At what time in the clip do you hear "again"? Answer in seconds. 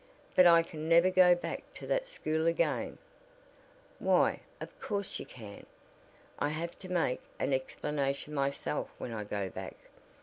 2.47-2.97